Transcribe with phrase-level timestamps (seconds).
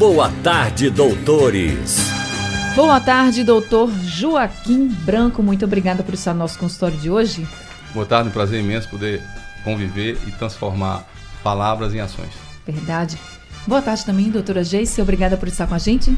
[0.00, 1.98] Boa tarde, doutores.
[2.74, 5.42] Boa tarde, doutor Joaquim Branco.
[5.42, 7.46] Muito obrigada por estar no nosso consultório de hoje.
[7.92, 9.22] Boa tarde, um prazer imenso poder
[9.62, 11.06] conviver e transformar
[11.44, 12.30] palavras em ações.
[12.66, 13.18] Verdade.
[13.66, 15.02] Boa tarde também, doutora Geice.
[15.02, 16.16] Obrigada por estar com a gente.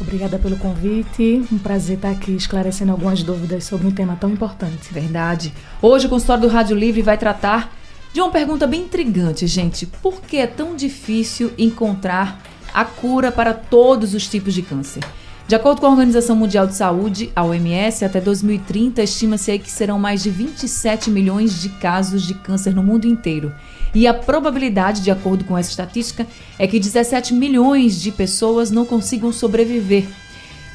[0.00, 1.44] Obrigada pelo convite.
[1.50, 4.94] Um prazer estar aqui esclarecendo algumas dúvidas sobre um tema tão importante.
[4.94, 5.52] Verdade.
[5.82, 7.74] Hoje o consultório do Rádio Livre vai tratar
[8.12, 9.86] de uma pergunta bem intrigante, gente.
[9.86, 15.02] Por que é tão difícil encontrar a cura para todos os tipos de câncer?
[15.46, 19.98] De acordo com a Organização Mundial de Saúde, a OMS, até 2030 estima-se que serão
[19.98, 23.54] mais de 27 milhões de casos de câncer no mundo inteiro.
[23.94, 26.26] E a probabilidade, de acordo com essa estatística,
[26.58, 30.06] é que 17 milhões de pessoas não consigam sobreviver.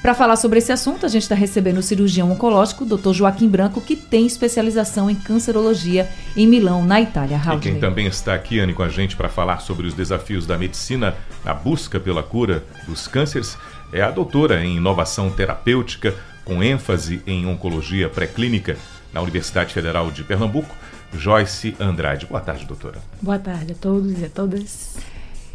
[0.01, 3.11] Para falar sobre esse assunto, a gente está recebendo o cirurgião oncológico, Dr.
[3.11, 7.37] Joaquim Branco, que tem especialização em cancerologia em Milão, na Itália.
[7.37, 10.45] Raul e quem também está aqui, Anne, com a gente para falar sobre os desafios
[10.45, 13.57] da medicina na busca pela cura dos cânceres
[13.91, 18.77] é a doutora em inovação terapêutica, com ênfase em oncologia pré-clínica
[19.11, 20.73] na Universidade Federal de Pernambuco,
[21.13, 22.25] Joyce Andrade.
[22.25, 22.99] Boa tarde, doutora.
[23.21, 24.97] Boa tarde a todos e a todas.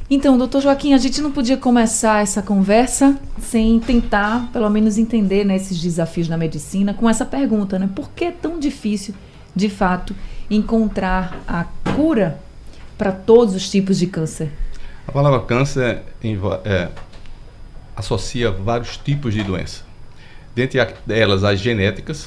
[0.08, 5.44] Então, doutor Joaquim, a gente não podia começar essa conversa sem tentar, pelo menos, entender
[5.44, 7.88] né, esses desafios na medicina com essa pergunta, né?
[7.94, 9.14] Por que é tão difícil,
[9.56, 10.14] de fato,
[10.50, 12.38] encontrar a cura
[12.98, 14.52] para todos os tipos de câncer?
[15.08, 16.02] A palavra câncer
[16.64, 16.88] é,
[17.96, 19.84] associa vários tipos de doença.
[20.54, 22.26] Dentre elas, as genéticas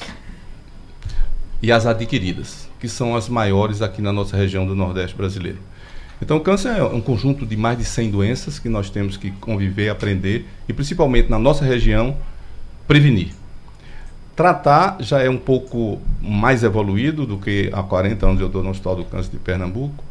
[1.62, 5.67] e as adquiridas, que são as maiores aqui na nossa região do Nordeste brasileiro.
[6.20, 9.30] Então, o câncer é um conjunto de mais de 100 doenças que nós temos que
[9.32, 12.16] conviver, aprender e, principalmente na nossa região,
[12.86, 13.28] prevenir.
[14.34, 18.70] Tratar já é um pouco mais evoluído do que há 40 anos eu estou no
[18.70, 20.04] Hospital do Câncer de Pernambuco.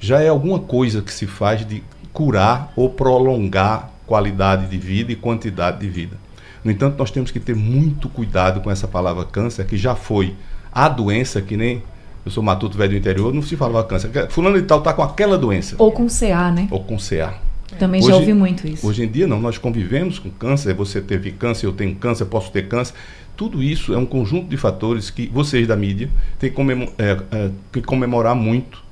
[0.00, 1.82] Já é alguma coisa que se faz de
[2.12, 6.16] curar ou prolongar qualidade de vida e quantidade de vida.
[6.64, 10.34] No entanto, nós temos que ter muito cuidado com essa palavra câncer, que já foi
[10.72, 11.82] a doença que nem
[12.24, 14.10] eu sou matuto velho do interior, não se falava câncer.
[14.30, 15.76] Fulano de tal está com aquela doença.
[15.78, 16.68] Ou com CA, né?
[16.70, 17.34] Ou com CA.
[17.78, 18.86] Também hoje, já ouvi muito isso.
[18.86, 22.50] Hoje em dia não, nós convivemos com câncer, você teve câncer, eu tenho câncer, posso
[22.50, 22.94] ter câncer.
[23.36, 26.60] Tudo isso é um conjunto de fatores que vocês da mídia têm que,
[26.98, 28.82] é, é, que comemorar muito,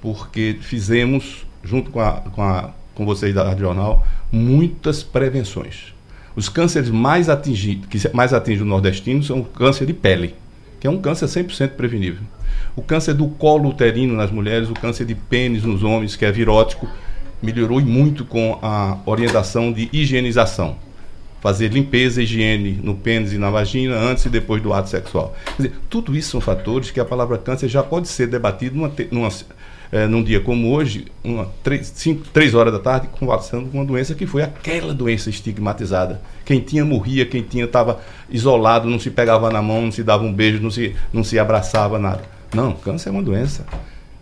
[0.00, 5.94] porque fizemos, junto com, a, com, a, com vocês da Rádio Jornal, muitas prevenções.
[6.36, 10.34] Os cânceres mais atingidos, que mais atingem o nordestino são o câncer de pele,
[10.78, 12.22] que é um câncer 100% prevenível.
[12.76, 16.30] O câncer do colo uterino nas mulheres, o câncer de pênis nos homens, que é
[16.30, 16.86] virótico,
[17.42, 20.76] melhorou muito com a orientação de higienização.
[21.40, 25.34] Fazer limpeza higiene no pênis e na vagina antes e depois do ato sexual.
[25.56, 28.92] Quer dizer, tudo isso são fatores que a palavra câncer já pode ser debatido numa,
[29.10, 29.30] numa
[29.90, 33.86] é, num dia como hoje, uma, três, cinco, três horas da tarde, conversando com uma
[33.86, 36.20] doença que foi aquela doença estigmatizada.
[36.44, 40.24] Quem tinha morria, quem tinha estava isolado, não se pegava na mão, não se dava
[40.24, 42.35] um beijo, não se, não se abraçava, nada.
[42.56, 43.66] Não, câncer é uma doença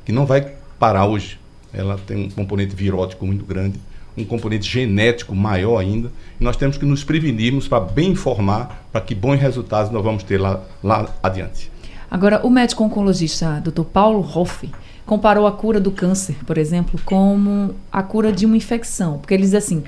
[0.05, 1.39] que não vai parar hoje.
[1.73, 3.79] Ela tem um componente virótico muito grande,
[4.17, 9.01] um componente genético maior ainda, e nós temos que nos prevenirmos para bem informar, para
[9.01, 11.71] que bons resultados nós vamos ter lá, lá adiante.
[12.11, 13.85] Agora, o médico oncologista Dr.
[13.85, 14.69] Paulo Hoff,
[15.07, 19.19] comparou a cura do câncer, por exemplo, como a cura de uma infecção.
[19.19, 19.85] Porque ele diz assim: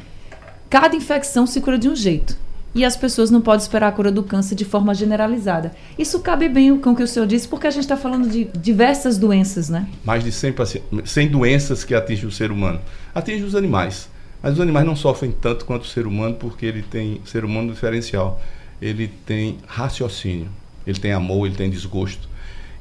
[0.70, 2.38] cada infecção se cura de um jeito.
[2.76, 5.72] E as pessoas não podem esperar a cura do câncer de forma generalizada.
[5.98, 8.44] Isso cabe bem com o que o senhor disse, porque a gente está falando de
[8.54, 9.88] diversas doenças, né?
[10.04, 10.54] Mais de 100,
[11.02, 12.78] 100 doenças que atingem o ser humano.
[13.14, 14.10] Atinge os animais.
[14.42, 17.72] Mas os animais não sofrem tanto quanto o ser humano, porque ele tem ser humano
[17.72, 18.42] diferencial.
[18.80, 20.48] Ele tem raciocínio,
[20.86, 22.28] ele tem amor, ele tem desgosto.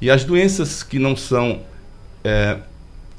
[0.01, 1.61] E as doenças que não são
[2.21, 2.57] é,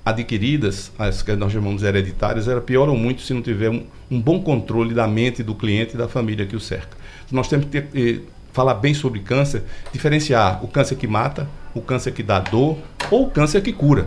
[0.06, 4.41] adquiridas, as que nós chamamos hereditárias, elas pioram muito se não tiver um, um, bom
[4.41, 6.97] controle da mente do cliente e da família que o cerca.
[7.32, 8.20] Nós temos que ter, eh,
[8.53, 12.79] falar bem sobre câncer, diferenciar o câncer que mata, o câncer que dá dor
[13.11, 14.06] ou o câncer que cura.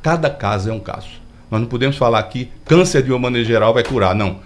[0.00, 1.10] Cada caso é um caso.
[1.50, 4.40] Nós não podemos falar que câncer de uma maneira geral vai curar, não.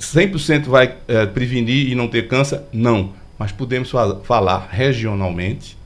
[0.00, 2.62] 100% vai é, prevenir e não ter câncer?
[2.72, 3.12] Não.
[3.38, 3.92] Mas podemos
[4.24, 5.76] falar regionalmente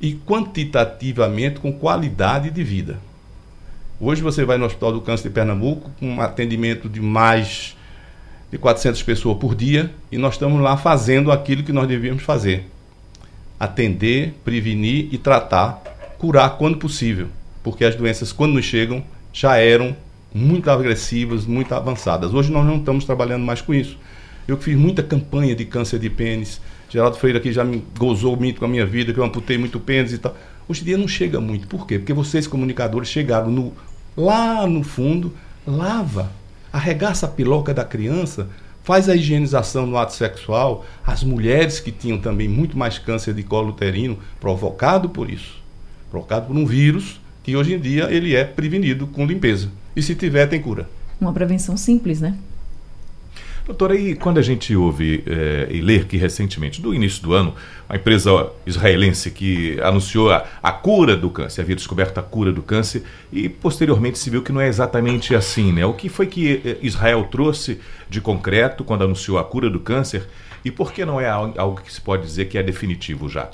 [0.00, 2.98] e quantitativamente com qualidade de vida.
[4.00, 7.76] Hoje você vai no Hospital do Câncer de Pernambuco com um atendimento de mais
[8.50, 12.68] de 400 pessoas por dia e nós estamos lá fazendo aquilo que nós devíamos fazer:
[13.58, 15.80] atender, prevenir e tratar,
[16.18, 17.28] curar quando possível,
[17.62, 19.02] porque as doenças, quando nos chegam,
[19.32, 19.96] já eram
[20.34, 22.34] muito agressivas, muito avançadas.
[22.34, 23.96] Hoje nós não estamos trabalhando mais com isso.
[24.46, 26.60] Eu fiz muita campanha de câncer de pênis.
[26.90, 29.78] Geraldo Freire aqui já me gozou muito com a minha vida, que eu amputei muito
[29.78, 30.36] pênis e tal.
[30.68, 31.68] Hoje em dia não chega muito.
[31.68, 31.98] Por quê?
[31.98, 33.72] Porque vocês, comunicadores, chegaram no,
[34.16, 35.34] lá no fundo,
[35.66, 36.30] lava,
[36.72, 38.48] arregaça a piloca da criança,
[38.82, 40.84] faz a higienização no ato sexual.
[41.06, 45.62] As mulheres que tinham também muito mais câncer de colo uterino, provocado por isso,
[46.10, 49.68] provocado por um vírus, que hoje em dia ele é prevenido com limpeza.
[49.94, 50.88] E se tiver, tem cura.
[51.20, 52.36] Uma prevenção simples, né?
[53.66, 57.54] Doutora, e quando a gente ouve é, e lê que recentemente, do início do ano,
[57.88, 62.60] a empresa israelense que anunciou a, a, cura do câncer, havia descoberto a cura do
[62.60, 65.86] câncer, e posteriormente se viu que não é exatamente assim, né?
[65.86, 70.28] O que foi que eh, Israel trouxe de concreto quando anunciou a cura do câncer
[70.62, 73.48] e por que não é algo que se pode dizer que é definitivo já?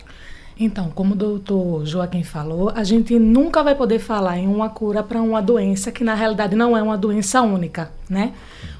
[0.58, 5.02] Então, como o doutor Joaquim falou, a gente nunca vai poder falar em uma cura
[5.02, 8.34] para uma doença que na realidade não é uma doença única, né?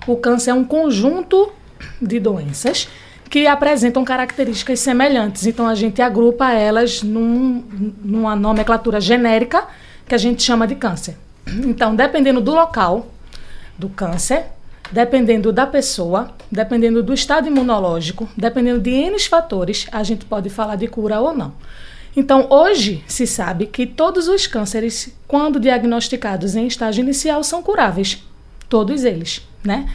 [0.07, 1.53] O câncer é um conjunto
[2.01, 2.89] de doenças
[3.29, 5.47] que apresentam características semelhantes.
[5.47, 7.65] Então a gente agrupa elas num,
[8.03, 9.67] numa nomenclatura genérica
[10.07, 11.17] que a gente chama de câncer.
[11.47, 13.07] Então, dependendo do local
[13.79, 14.47] do câncer,
[14.91, 20.77] dependendo da pessoa, dependendo do estado imunológico, dependendo de N fatores, a gente pode falar
[20.77, 21.55] de cura ou não.
[22.17, 28.23] Então, hoje se sabe que todos os cânceres, quando diagnosticados em estágio inicial, são curáveis.
[28.71, 29.87] Todos eles, né?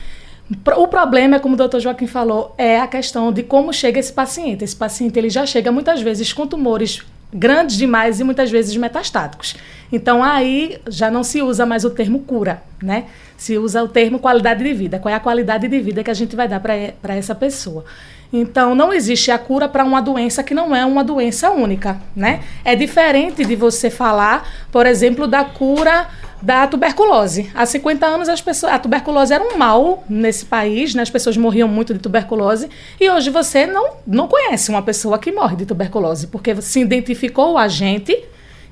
[0.77, 4.63] O problema, como o doutor Joaquim falou, é a questão de como chega esse paciente.
[4.63, 7.01] Esse paciente ele já chega muitas vezes com tumores
[7.33, 9.55] grandes demais e muitas vezes metastáticos.
[9.91, 13.05] Então aí já não se usa mais o termo cura, né?
[13.35, 14.99] Se usa o termo qualidade de vida.
[14.99, 17.83] Qual é a qualidade de vida que a gente vai dar para essa pessoa?
[18.31, 22.41] Então não existe a cura para uma doença que não é uma doença única, né?
[22.63, 26.07] É diferente de você falar, por exemplo, da cura
[26.45, 27.49] da tuberculose.
[27.55, 31.01] Há 50 anos as pessoas, a tuberculose era um mal nesse país, né?
[31.01, 32.69] as pessoas morriam muito de tuberculose,
[33.01, 37.53] e hoje você não, não conhece uma pessoa que morre de tuberculose, porque se identificou
[37.53, 38.15] o agente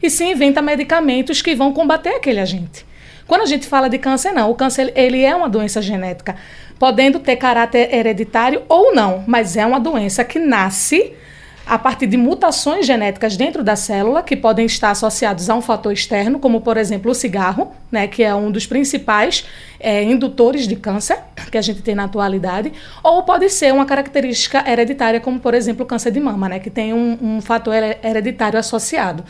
[0.03, 2.85] e se inventa medicamentos que vão combater aquele agente.
[3.25, 4.51] Quando a gente fala de câncer, não.
[4.51, 6.35] O câncer ele é uma doença genética,
[6.77, 11.13] podendo ter caráter hereditário ou não, mas é uma doença que nasce
[11.65, 15.93] a partir de mutações genéticas dentro da célula, que podem estar associados a um fator
[15.93, 19.45] externo, como por exemplo o cigarro, né, que é um dos principais
[19.79, 21.19] é, indutores de câncer
[21.49, 22.73] que a gente tem na atualidade,
[23.03, 26.69] ou pode ser uma característica hereditária, como por exemplo o câncer de mama, né, que
[26.69, 29.23] tem um, um fator hereditário associado.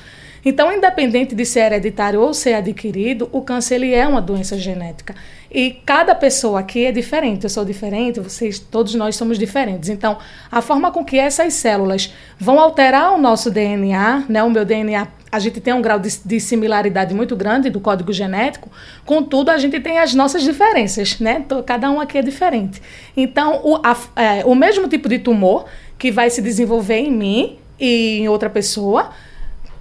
[0.46, 5.16] Então, independente de ser hereditário ou ser adquirido, o câncer ele é uma doença genética.
[5.50, 7.44] E cada pessoa aqui é diferente.
[7.44, 9.90] Eu sou diferente, vocês, todos nós somos diferentes.
[9.90, 10.18] Então,
[10.52, 15.08] a forma com que essas células vão alterar o nosso DNA, né, o meu DNA
[15.32, 18.70] a gente tem um grau de, de, similaridade muito grande do código genético,
[19.04, 21.44] contudo, a gente tem as nossas diferenças, né?
[21.66, 22.80] Cada um aqui é diferente.
[23.18, 25.66] Então, o, a, é, o mesmo tipo de tumor
[25.98, 29.10] que vai se desenvolver em mim e em outra pessoa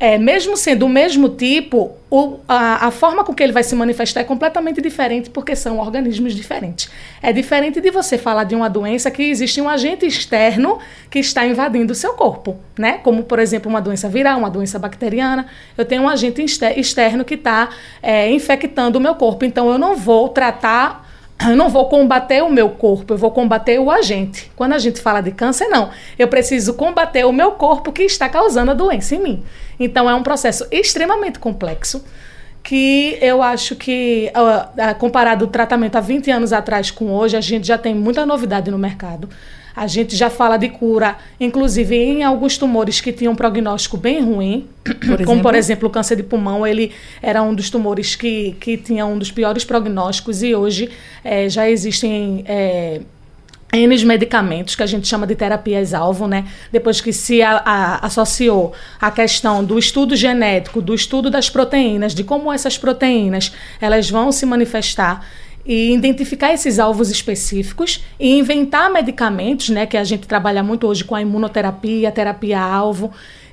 [0.03, 3.73] é, mesmo sendo o mesmo tipo, o, a, a, forma com que ele vai se
[3.77, 6.91] manifestar é completamente diferente, porque são organismos diferentes.
[7.23, 11.47] É diferente de você falar de uma doença que existe um agente externo que está
[11.47, 12.99] invadindo o seu corpo, né?
[13.05, 15.47] Como, por exemplo, uma doença viral, uma doença bacteriana.
[15.79, 17.69] Eu tenho um agente externo que está
[18.03, 21.02] é, infectando o meu corpo, então eu não vou tratar
[21.49, 24.51] eu não vou combater o meu corpo, eu vou combater o agente.
[24.57, 25.91] Quando a gente fala de câncer, não.
[26.19, 29.43] Eu preciso combater o meu corpo que está causando a doença em mim.
[29.79, 32.05] Então é um processo extremamente complexo
[32.63, 34.33] que eu acho que,
[34.99, 38.71] comparado o tratamento há 20 anos atrás com hoje, a gente já tem muita novidade
[38.71, 39.29] no mercado.
[39.75, 44.23] A gente já fala de cura, inclusive em alguns tumores que tinham um prognóstico bem
[44.23, 44.69] ruim,
[45.07, 48.77] por como por exemplo o câncer de pulmão, ele era um dos tumores que, que
[48.77, 50.91] tinha um dos piores prognósticos e hoje
[51.25, 53.01] é, já existem é,
[53.73, 56.45] N medicamentos que a gente chama de terapias-alvo, né?
[56.71, 62.15] Depois que se a, a, associou a questão do estudo genético, do estudo das proteínas,
[62.15, 63.51] de como essas proteínas
[63.81, 65.27] elas vão se manifestar
[65.65, 71.05] e identificar esses alvos específicos e inventar medicamentos, né, que a gente trabalha muito hoje
[71.05, 73.13] com a imunoterapia, terapia alvo.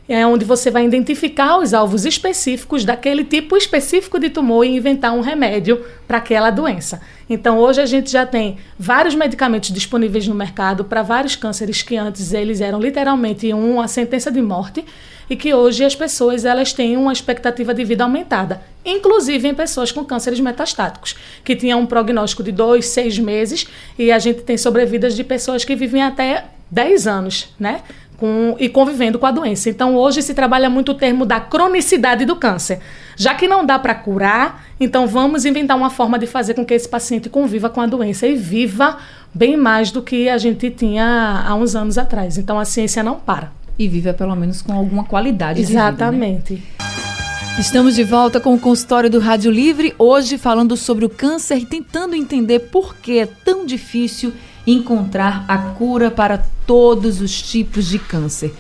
[0.10, 5.14] É onde você vai identificar os alvos específicos daquele tipo específico de tumor e inventar
[5.14, 7.00] um remédio para aquela doença.
[7.30, 11.96] Então, hoje a gente já tem vários medicamentos disponíveis no mercado para vários cânceres que
[11.96, 14.84] antes eles eram literalmente uma sentença de morte
[15.30, 19.92] e que hoje as pessoas elas têm uma expectativa de vida aumentada, inclusive em pessoas
[19.92, 24.58] com cânceres metastáticos, que tinham um prognóstico de dois, seis meses e a gente tem
[24.58, 27.82] sobrevidas de pessoas que vivem até 10 anos, né?
[28.20, 29.70] Com, e convivendo com a doença.
[29.70, 32.80] Então, hoje se trabalha muito o termo da cronicidade do câncer.
[33.16, 36.74] Já que não dá para curar, então vamos inventar uma forma de fazer com que
[36.74, 38.98] esse paciente conviva com a doença e viva
[39.34, 42.38] bem mais do que a gente tinha há uns anos atrás.
[42.38, 43.54] Então, a ciência não para.
[43.78, 46.56] E viva pelo menos com alguma qualidade Exatamente.
[46.56, 46.68] de vida.
[46.78, 47.60] Né?
[47.60, 51.66] Estamos de volta com o consultório do Rádio Livre, hoje falando sobre o câncer e
[51.66, 54.34] tentando entender por que é tão difícil
[54.66, 58.54] encontrar a cura para todos os tipos de câncer.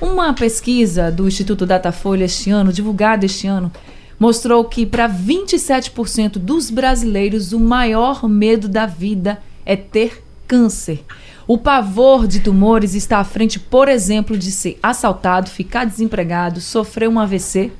[0.00, 3.72] Uma pesquisa do Instituto Datafolha este ano, divulgada este ano,
[4.18, 11.04] mostrou que para 27% dos brasileiros o maior medo da vida é ter câncer.
[11.46, 17.08] O pavor de tumores está à frente, por exemplo, de ser assaltado, ficar desempregado, sofrer
[17.08, 17.72] um AVC,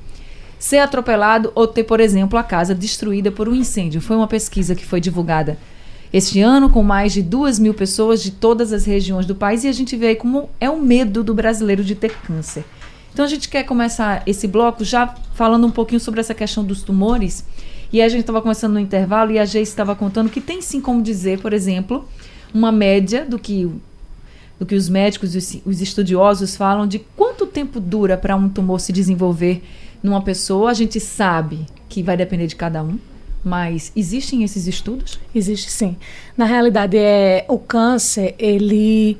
[0.57, 4.01] ser atropelado ou ter, por exemplo, a casa destruída por um incêndio.
[4.01, 5.57] Foi uma pesquisa que foi divulgada
[6.11, 9.67] este ano, com mais de duas mil pessoas de todas as regiões do país, e
[9.67, 12.63] a gente vê aí como é o medo do brasileiro de ter câncer.
[13.13, 16.81] Então a gente quer começar esse bloco já falando um pouquinho sobre essa questão dos
[16.81, 17.43] tumores.
[17.91, 20.79] E a gente estava começando no intervalo e a Geise estava contando que tem sim
[20.79, 22.07] como dizer, por exemplo,
[22.53, 23.69] uma média do que,
[24.59, 28.79] do que os médicos e os estudiosos falam de quanto tempo dura para um tumor
[28.79, 29.63] se desenvolver
[30.03, 30.69] numa pessoa.
[30.69, 32.99] A gente sabe que vai depender de cada um.
[33.43, 35.19] Mas existem esses estudos?
[35.33, 35.95] Existe sim.
[36.35, 39.17] Na realidade, é o câncer, ele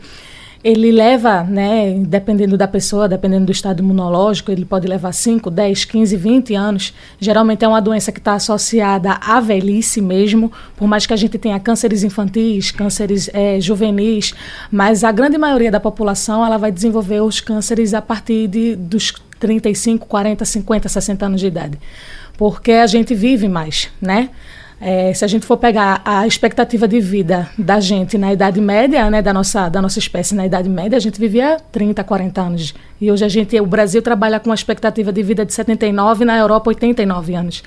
[0.61, 5.85] ele leva, né, dependendo da pessoa, dependendo do estado imunológico, ele pode levar 5, 10,
[5.85, 6.93] 15, 20 anos.
[7.19, 11.37] Geralmente é uma doença que está associada à velhice mesmo, por mais que a gente
[11.37, 14.33] tenha cânceres infantis, cânceres é, juvenis,
[14.69, 19.13] mas a grande maioria da população ela vai desenvolver os cânceres a partir de, dos
[19.39, 21.79] 35, 40, 50, 60 anos de idade
[22.39, 24.29] porque a gente vive mais, né?
[24.79, 29.09] É, se a gente for pegar a expectativa de vida da gente na Idade Média,
[29.09, 32.73] né, da nossa, da nossa espécie na Idade Média, a gente vivia 30, 40 anos.
[33.01, 36.37] E hoje a gente, o Brasil trabalha com uma expectativa de vida de 79, na
[36.37, 37.61] Europa 89 anos.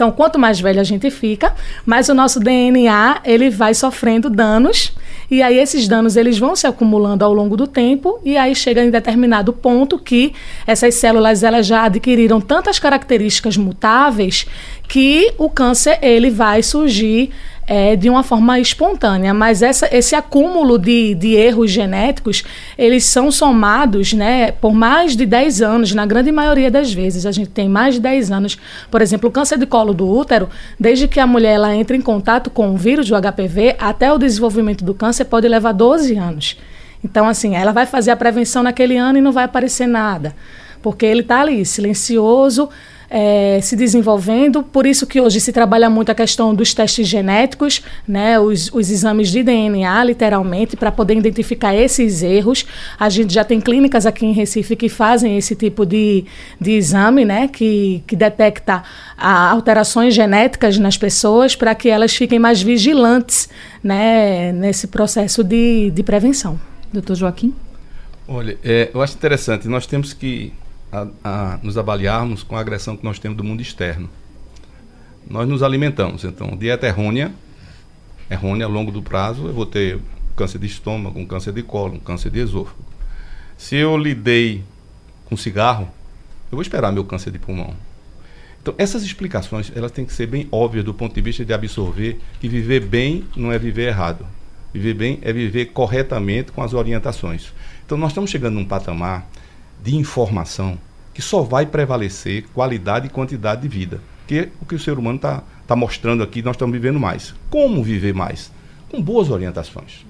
[0.00, 1.52] Então, quanto mais velho a gente fica,
[1.84, 4.94] mais o nosso DNA ele vai sofrendo danos.
[5.30, 8.18] E aí esses danos eles vão se acumulando ao longo do tempo.
[8.24, 10.32] E aí chega em determinado ponto que
[10.66, 14.46] essas células elas já adquiriram tantas características mutáveis
[14.88, 17.30] que o câncer ele vai surgir
[17.70, 22.42] é, de uma forma espontânea, mas essa, esse acúmulo de, de erros genéticos,
[22.76, 27.24] eles são somados né, por mais de 10 anos, na grande maioria das vezes.
[27.24, 28.58] A gente tem mais de 10 anos.
[28.90, 30.48] Por exemplo, o câncer de colo do útero,
[30.80, 34.18] desde que a mulher ela entra em contato com o vírus do HPV até o
[34.18, 36.56] desenvolvimento do câncer, pode levar 12 anos.
[37.04, 40.34] Então, assim, ela vai fazer a prevenção naquele ano e não vai aparecer nada,
[40.82, 42.68] porque ele está ali, silencioso,
[43.10, 47.82] é, se desenvolvendo, por isso que hoje se trabalha muito a questão dos testes genéticos,
[48.06, 52.64] né, os, os exames de DNA, literalmente, para poder identificar esses erros.
[52.98, 56.24] A gente já tem clínicas aqui em Recife que fazem esse tipo de,
[56.60, 58.84] de exame, né, que, que detecta
[59.18, 63.48] a, alterações genéticas nas pessoas para que elas fiquem mais vigilantes
[63.82, 66.60] né, nesse processo de, de prevenção.
[66.92, 67.52] Doutor Joaquim?
[68.28, 70.52] Olha, é, eu acho interessante, nós temos que
[70.92, 74.08] a, a nos avaliarmos com a agressão que nós temos do mundo externo.
[75.28, 77.32] Nós nos alimentamos, então, dieta errônea,
[78.30, 80.00] errônea a longo do prazo, eu vou ter
[80.36, 82.82] câncer de estômago, um câncer de colo, um câncer de esôfago.
[83.56, 84.64] Se eu lidei
[85.26, 85.84] com cigarro,
[86.50, 87.74] eu vou esperar meu câncer de pulmão.
[88.62, 92.18] Então, essas explicações, elas têm que ser bem óbvias do ponto de vista de absorver
[92.40, 94.26] que viver bem não é viver errado.
[94.72, 97.52] Viver bem é viver corretamente com as orientações.
[97.84, 99.28] Então, nós estamos chegando num patamar
[99.82, 100.78] de informação
[101.12, 104.00] que só vai prevalecer qualidade e quantidade de vida.
[104.26, 107.34] Que é o que o ser humano está tá mostrando aqui, nós estamos vivendo mais.
[107.50, 108.50] Como viver mais?
[108.88, 110.06] Com boas orientações.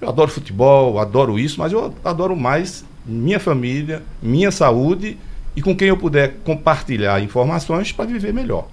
[0.00, 5.18] Eu adoro futebol, adoro isso, mas eu adoro mais minha família, minha saúde
[5.56, 8.68] e com quem eu puder compartilhar informações para viver melhor.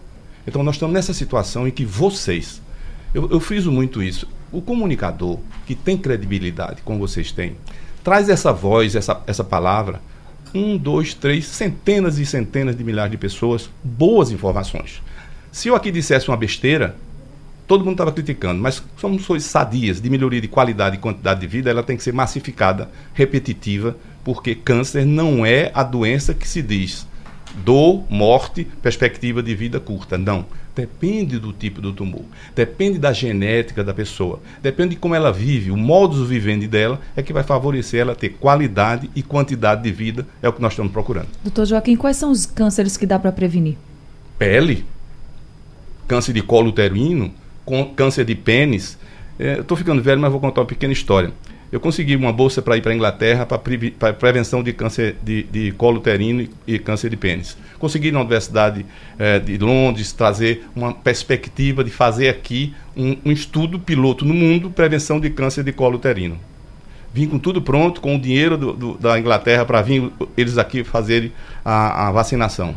[0.45, 2.61] Então nós estamos nessa situação em que vocês,
[3.13, 7.57] eu, eu friso muito isso, o comunicador que tem credibilidade, como vocês têm,
[8.03, 9.99] traz essa voz, essa, essa palavra
[10.55, 15.01] um, dois, três, centenas e centenas de milhares de pessoas boas informações.
[15.51, 16.95] Se eu aqui dissesse uma besteira,
[17.67, 21.47] todo mundo estava criticando, mas somos coisas sadias de melhoria de qualidade e quantidade de
[21.47, 26.61] vida, ela tem que ser massificada, repetitiva, porque câncer não é a doença que se
[26.61, 27.05] diz
[27.63, 30.17] dor, morte, perspectiva de vida curta.
[30.17, 30.45] Não.
[30.75, 32.23] Depende do tipo do tumor.
[32.53, 34.41] Depende da genética da pessoa.
[34.61, 35.71] Depende de como ela vive.
[35.71, 40.27] O modus vivendi dela é que vai favorecer ela ter qualidade e quantidade de vida.
[40.41, 41.27] É o que nós estamos procurando.
[41.41, 43.77] Doutor Joaquim, quais são os cânceres que dá para prevenir?
[44.37, 44.85] Pele,
[46.07, 47.33] câncer de colo uterino,
[47.95, 48.97] câncer de pênis.
[49.39, 51.31] É, Estou ficando velho, mas vou contar uma pequena história.
[51.75, 55.43] Eu consegui uma bolsa para ir para a Inglaterra para pre prevenção de câncer de,
[55.43, 57.57] de colo uterino e, e, câncer de pênis.
[57.77, 58.85] Consegui na Universidade
[59.19, 64.69] eh, de Londres trazer uma perspectiva de fazer aqui um, um estudo piloto no mundo
[64.69, 66.39] prevenção de câncer de colo uterino.
[67.13, 70.81] Vim com tudo pronto, com o dinheiro do, do, da Inglaterra para vir eles aqui
[70.81, 71.33] fazerem
[71.65, 72.73] a, a vacinação.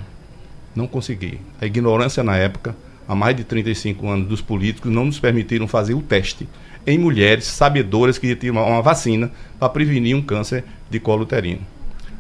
[0.75, 1.38] Não consegui.
[1.61, 2.75] A ignorância na época,
[3.07, 6.49] há mais de 35 anos, dos políticos não nos permitiram fazer o teste
[6.88, 11.61] em mulheres sabedoras que tinham uma, vacina para prevenir um câncer de colo uterino.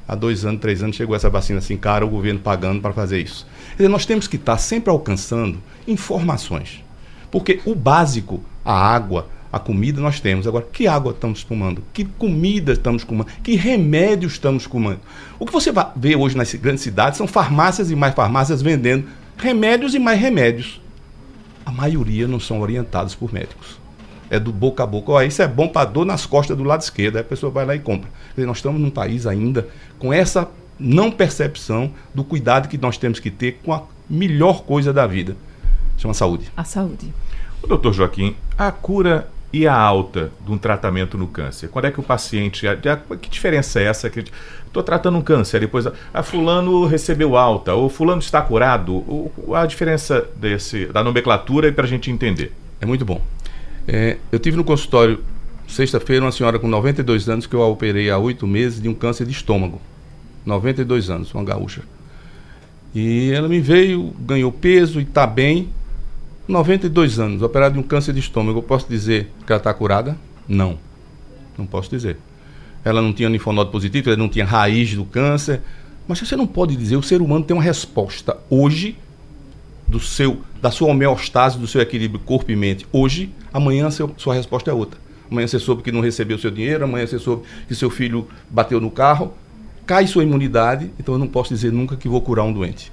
[0.06, 3.18] Há dois anos, três anos chegou essa vacina assim cara, o governo pagando para fazer
[3.18, 3.46] isso.
[3.70, 6.84] Quer dizer, nós temos que estar sempre alcançando informações.
[7.30, 10.46] Porque o básico, a água, a comida nós temos.
[10.46, 11.82] Agora, que água estamos tomando?
[11.94, 13.28] Que comida estamos comendo?
[13.42, 15.00] Que remédios estamos comendo?
[15.38, 19.08] O que você vê hoje nas grandes cidades são farmácias e mais farmácias vendendo
[19.38, 20.78] remédios e mais remédios.
[21.64, 23.77] A maioria não são orientados por médicos
[24.30, 25.12] é do boca a boca.
[25.12, 27.16] Ó, isso é bom para dor nas costas do lado esquerdo.
[27.16, 28.10] Aí a pessoa vai lá e compra.
[28.30, 29.68] Dizer, nós estamos num país ainda
[29.98, 34.92] com essa não percepção do cuidado que nós temos que ter com a melhor coisa
[34.92, 35.36] da vida.
[35.96, 36.50] Chama saúde.
[36.56, 37.12] A saúde.
[37.62, 41.68] O doutor Joaquim, a cura e a alta de um tratamento no câncer?
[41.68, 42.66] Quando é que o paciente.
[43.20, 44.08] que diferença é essa?
[44.08, 44.24] Que
[44.66, 48.94] estou tratando um câncer, depois a, a, fulano recebeu alta, ou fulano está curado.
[48.94, 52.52] O, a diferença desse, da nomenclatura para a gente entender.
[52.80, 53.20] É muito bom.
[53.90, 55.24] É, eu tive no consultório
[55.66, 58.92] sexta-feira uma senhora com 92 anos que eu a operei há oito meses de um
[58.92, 59.80] câncer de estômago.
[60.44, 61.80] 92 anos, uma gaúcha.
[62.94, 65.70] E ela me veio, ganhou peso e está bem.
[66.46, 68.58] 92 anos, operada de um câncer de estômago.
[68.58, 70.16] Eu posso dizer que ela está curada?
[70.46, 70.78] Não.
[71.56, 72.18] Não posso dizer.
[72.84, 75.62] Ela não tinha linfonodo positivo, ela não tinha raiz do câncer.
[76.06, 78.96] Mas você não pode dizer, o ser humano tem uma resposta hoje
[79.88, 84.34] do seu, da sua homeostase, do seu equilíbrio corpo e mente hoje, amanhã seu, sua
[84.34, 85.00] resposta é outra.
[85.30, 88.80] Amanhã você soube que não recebeu seu dinheiro, amanhã você soube que seu filho bateu
[88.80, 89.34] no carro,
[89.86, 92.92] cai sua imunidade, então eu não posso dizer nunca que vou curar um doente.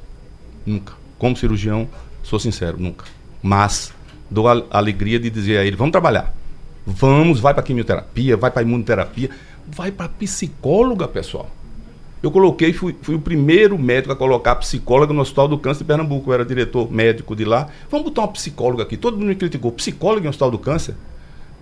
[0.65, 0.93] Nunca.
[1.17, 1.87] Como cirurgião,
[2.23, 3.05] sou sincero, nunca.
[3.41, 3.93] Mas
[4.29, 6.33] dou a alegria de dizer a ele: vamos trabalhar.
[6.85, 9.29] Vamos, vai para quimioterapia, vai para imunoterapia,
[9.67, 11.49] vai para psicóloga, pessoal.
[12.25, 15.83] Eu coloquei, fui, fui o primeiro médico a colocar psicóloga no Hospital do Câncer de
[15.83, 16.31] Pernambuco.
[16.31, 17.67] Eu era diretor médico de lá.
[17.87, 18.97] Vamos botar uma psicóloga aqui.
[18.97, 19.71] Todo mundo me criticou.
[19.71, 20.95] Psicóloga no Hospital do Câncer?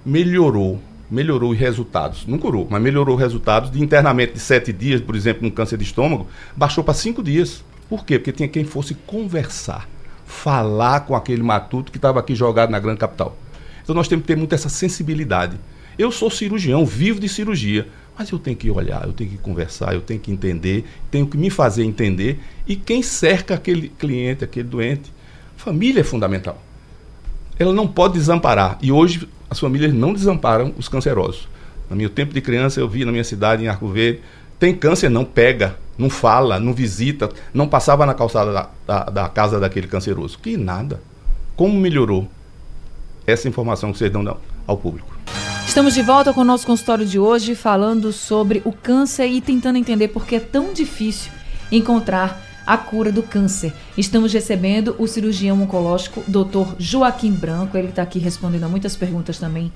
[0.05, 0.79] Melhorou.
[1.11, 2.25] Melhorou os resultados.
[2.25, 5.77] Não curou, mas melhorou os resultados de internamento de sete dias, por exemplo, no câncer
[5.77, 7.61] de estômago, baixou para cinco dias.
[7.89, 8.17] Por quê?
[8.17, 9.89] Porque tinha quem fosse conversar,
[10.25, 13.35] falar com aquele matuto que estava aqui jogado na grande capital.
[13.83, 15.59] Então nós temos que ter muito essa sensibilidade.
[15.99, 17.85] Eu sou cirurgião, vivo de cirurgia.
[18.17, 21.37] Mas eu tenho que olhar, eu tenho que conversar, eu tenho que entender, tenho que
[21.37, 22.39] me fazer entender.
[22.67, 25.11] E quem cerca aquele cliente, aquele doente?
[25.57, 26.61] Família é fundamental.
[27.57, 28.77] Ela não pode desamparar.
[28.81, 31.47] E hoje as famílias não desamparam os cancerosos.
[31.89, 34.21] No meu tempo de criança, eu vi na minha cidade, em Arco Verde,
[34.59, 39.29] tem câncer, não pega, não fala, não visita, não passava na calçada da, da, da
[39.29, 40.39] casa daquele canceroso.
[40.39, 41.01] Que nada.
[41.55, 42.29] Como melhorou
[43.25, 45.13] essa informação que vocês dão ao público?
[45.65, 49.77] Estamos de volta com o nosso consultório de hoje, falando sobre o câncer e tentando
[49.77, 51.31] entender por que é tão difícil
[51.71, 53.73] encontrar a cura do câncer.
[53.97, 56.75] Estamos recebendo o cirurgião oncológico Dr.
[56.77, 59.71] Joaquim Branco, ele está aqui respondendo a muitas perguntas também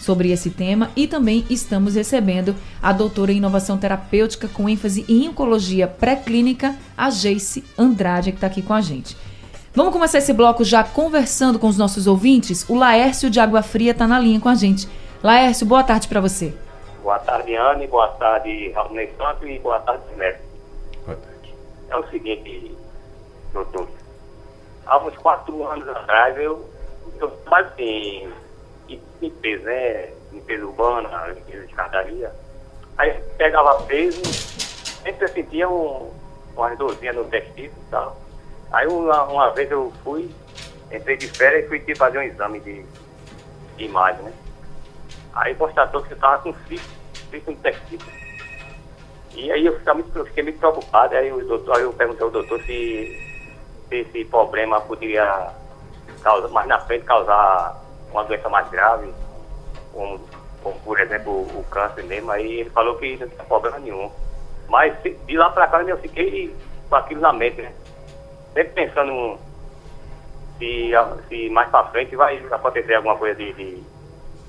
[0.00, 5.28] sobre esse tema e também estamos recebendo a doutora em inovação terapêutica com ênfase em
[5.28, 9.16] oncologia pré-clínica, a Jace Andrade, que está aqui com a gente.
[9.74, 12.68] Vamos começar esse bloco já conversando com os nossos ouvintes?
[12.68, 14.86] O Laércio de Água Fria está na linha com a gente.
[15.22, 16.54] Laércio, boa tarde para você.
[17.02, 20.42] Boa tarde, Anne, boa tarde, Raulney Santos e boa tarde, Neto.
[21.06, 21.54] Boa tarde.
[21.88, 22.76] É o seguinte,
[23.54, 23.88] doutor.
[24.84, 26.68] Há uns quatro anos atrás, eu,
[27.18, 28.30] eu mais assim,
[29.22, 30.10] limpeza, né?
[30.32, 32.30] Limpeza urbana, limpeza de escadaria.
[32.98, 34.22] Aí pegava peso,
[35.02, 36.10] sempre sentia um,
[36.54, 38.21] uma dorzinha no testículo e tal.
[38.72, 40.30] Aí uma, uma vez eu fui,
[40.90, 42.84] entrei de férias e fui fazer um exame de,
[43.76, 44.32] de imagem, né?
[45.34, 46.88] Aí constatou que eu estava com cisto,
[47.30, 48.10] cisto no testículo.
[49.34, 52.30] E aí eu fiquei, muito, fiquei muito preocupado, aí, o doutor, aí eu perguntei ao
[52.30, 53.18] doutor se,
[53.88, 55.52] se esse problema poderia
[56.22, 59.12] causa, mais na frente causar uma doença mais grave,
[59.92, 60.20] como,
[60.62, 64.10] como por exemplo o câncer mesmo, aí ele falou que não tinha problema nenhum.
[64.68, 66.54] Mas de lá pra cá eu fiquei
[66.88, 67.72] com aquilo na mente, né?
[68.54, 69.38] Sempre pensando
[70.58, 70.90] se,
[71.28, 73.78] se mais pra frente vai acontecer alguma coisa de, de,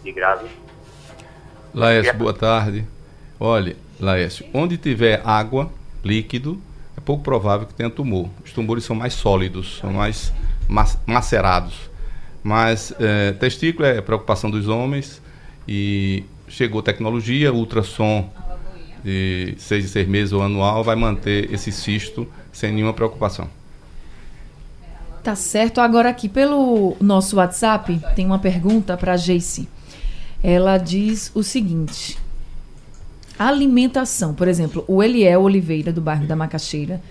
[0.03, 0.47] de grave.
[1.73, 2.85] Laércio, boa tarde.
[3.39, 5.71] Olha, Laércio, onde tiver água,
[6.03, 6.61] líquido,
[6.97, 8.29] é pouco provável que tenha tumor.
[8.43, 10.31] Os tumores são mais sólidos, são mais
[11.05, 11.89] macerados.
[12.43, 15.21] Mas é, testículo é preocupação dos homens
[15.67, 18.29] e chegou tecnologia, ultrassom
[19.03, 23.49] de seis em seis meses ou anual vai manter esse cisto sem nenhuma preocupação.
[25.23, 25.79] Tá certo.
[25.79, 29.69] Agora aqui pelo nosso WhatsApp tem uma pergunta para Jace.
[30.43, 32.19] Ela diz o seguinte:
[33.39, 37.01] alimentação, por exemplo, o Eliel Oliveira do bairro da Macaxeira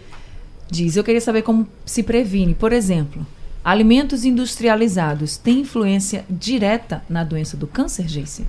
[0.70, 3.27] diz: eu queria saber como se previne, por exemplo,
[3.64, 8.46] alimentos industrializados têm influência direta na doença do câncer, Jace?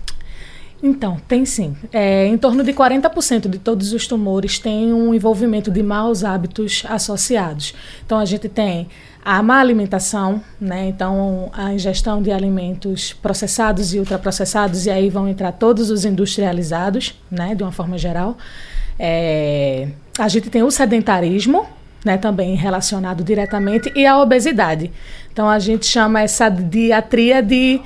[0.85, 1.77] Então, tem sim.
[1.93, 6.83] É, em torno de 40% de todos os tumores têm um envolvimento de maus hábitos
[6.89, 7.73] associados.
[8.05, 8.89] Então, a gente tem
[9.23, 10.89] a má alimentação, né?
[10.89, 17.17] Então, a ingestão de alimentos processados e ultraprocessados, e aí vão entrar todos os industrializados,
[17.31, 17.55] né?
[17.55, 18.37] De uma forma geral.
[18.99, 19.87] É,
[20.19, 21.65] a gente tem o sedentarismo,
[22.03, 22.17] né?
[22.17, 24.91] Também relacionado diretamente, e a obesidade.
[25.31, 27.79] Então, a gente chama essa diatria de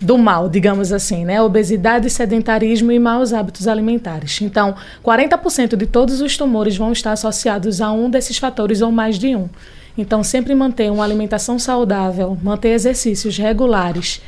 [0.00, 1.40] do mal, digamos assim, né?
[1.42, 4.40] Obesidade, sedentarismo e maus hábitos alimentares.
[4.40, 4.74] Então,
[5.04, 9.36] 40% de todos os tumores vão estar associados a um desses fatores ou mais de
[9.36, 9.48] um.
[9.96, 14.20] Então, sempre manter uma alimentação saudável, manter exercícios regulares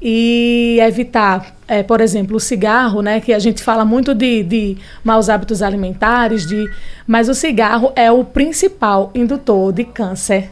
[0.00, 3.20] e evitar, é, por exemplo, o cigarro, né?
[3.20, 6.68] Que a gente fala muito de, de maus hábitos alimentares, de,
[7.06, 10.50] mas o cigarro é o principal indutor de câncer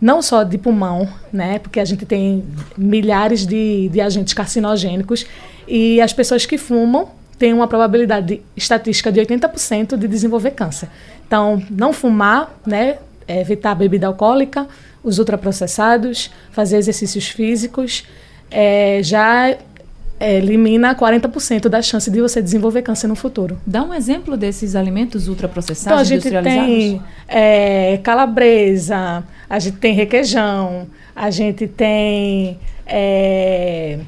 [0.00, 2.44] não só de pulmão, né, porque a gente tem
[2.76, 5.24] milhares de, de agentes carcinogênicos
[5.66, 10.90] e as pessoas que fumam têm uma probabilidade estatística de 80% de desenvolver câncer.
[11.26, 14.66] Então, não fumar, né, é evitar a bebida alcoólica,
[15.02, 18.04] os ultraprocessados, fazer exercícios físicos,
[18.50, 19.56] é, já
[20.20, 23.58] elimina 40% da chance de você desenvolver câncer no futuro.
[23.66, 29.94] Dá um exemplo desses alimentos ultraprocessados, então, a gente tem é, calabresa, a gente tem
[29.94, 33.98] requeijão, a gente tem é,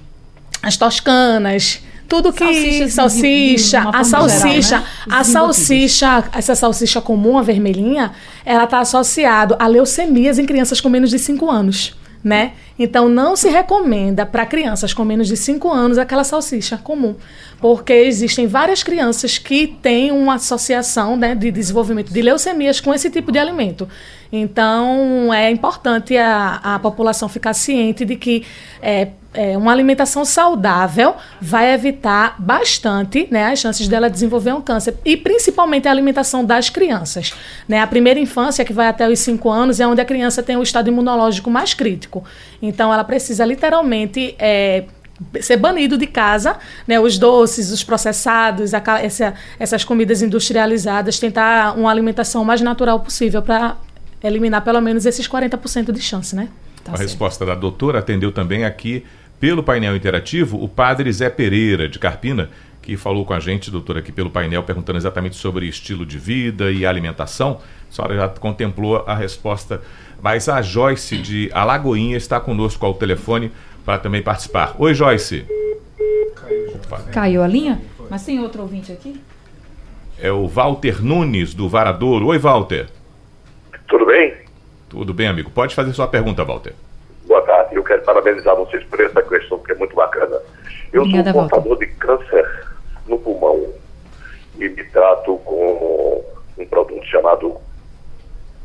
[0.62, 5.16] as toscanas, tudo que salsicha, de, de a salsicha, geral, né?
[5.16, 8.12] a salsicha, essa salsicha comum, a vermelhinha,
[8.44, 11.94] ela está associado a leucemias em crianças com menos de 5 anos
[12.26, 12.54] né?
[12.76, 17.14] Então não se recomenda para crianças com menos de 5 anos aquela salsicha comum,
[17.60, 23.08] porque existem várias crianças que têm uma associação né, de desenvolvimento de leucemias com esse
[23.10, 23.88] tipo de alimento.
[24.32, 28.44] Então é importante a, a população ficar ciente de que
[28.82, 34.96] é, é, uma alimentação saudável vai evitar bastante né, as chances dela desenvolver um câncer.
[35.04, 37.34] E principalmente a alimentação das crianças.
[37.68, 37.80] Né?
[37.80, 40.62] A primeira infância, que vai até os 5 anos, é onde a criança tem o
[40.62, 42.24] estado imunológico mais crítico.
[42.62, 44.34] Então ela precisa literalmente.
[44.38, 44.84] É,
[45.40, 51.74] ser banido de casa, né, os doces, os processados, a, essa, essas comidas industrializadas, tentar
[51.74, 53.78] uma alimentação mais natural possível para
[54.22, 56.50] eliminar pelo menos esses 40% de chance, né?
[56.84, 57.08] Tá a certo.
[57.08, 59.04] resposta da doutora atendeu também aqui
[59.38, 62.48] pelo painel interativo, o padre Zé Pereira, de Carpina,
[62.80, 66.70] que falou com a gente, doutor, aqui pelo painel, perguntando exatamente sobre estilo de vida
[66.70, 67.60] e alimentação.
[67.90, 69.82] A senhora já contemplou a resposta,
[70.22, 73.50] mas a Joyce de Alagoinha está conosco ao telefone
[73.84, 74.74] para também participar.
[74.78, 75.44] Oi, Joyce.
[76.74, 77.02] Opa.
[77.12, 77.80] Caiu a linha?
[78.08, 79.20] Mas tem outro ouvinte aqui?
[80.20, 82.28] É o Walter Nunes, do Varadouro.
[82.28, 82.86] Oi, Walter.
[83.88, 84.34] Tudo bem?
[84.88, 85.50] Tudo bem, amigo.
[85.50, 86.72] Pode fazer sua pergunta, Walter
[87.36, 87.74] boa tarde.
[87.74, 90.40] Eu quero parabenizar vocês por essa questão, que é muito bacana.
[90.92, 92.66] Eu Obrigada, sou portador de câncer
[93.06, 93.74] no pulmão
[94.56, 96.24] e me trato com
[96.56, 97.56] um produto chamado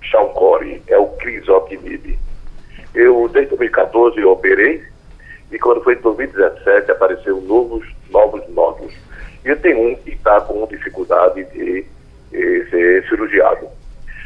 [0.02, 2.18] Chalcore, é o Crisotinib.
[2.94, 4.84] Eu, desde 2014, eu operei
[5.52, 8.94] e quando foi em 2017 apareceu novos, novos nódulos.
[9.44, 11.86] E eu tenho um que está com dificuldade de,
[12.30, 13.68] de ser cirurgiado.